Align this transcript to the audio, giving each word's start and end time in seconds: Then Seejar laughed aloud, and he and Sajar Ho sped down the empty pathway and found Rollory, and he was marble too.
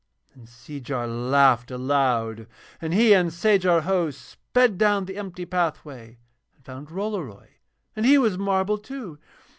Then 0.35 0.47
Seejar 0.47 1.05
laughed 1.05 1.69
aloud, 1.69 2.47
and 2.81 2.91
he 2.91 3.13
and 3.13 3.29
Sajar 3.31 3.81
Ho 3.81 4.09
sped 4.09 4.79
down 4.79 5.05
the 5.05 5.15
empty 5.17 5.45
pathway 5.45 6.17
and 6.55 6.65
found 6.65 6.89
Rollory, 6.89 7.59
and 7.95 8.03
he 8.03 8.17
was 8.17 8.35
marble 8.35 8.79
too. 8.79 9.19